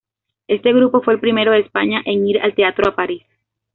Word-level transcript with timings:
Este 0.47 0.73
grupo 0.73 1.01
fue 1.03 1.13
el 1.13 1.19
primero 1.19 1.51
de 1.51 1.59
España 1.59 2.01
en 2.07 2.25
ir 2.25 2.41
al 2.41 2.55
teatro 2.55 2.89
a 2.89 2.95
París. 2.95 3.21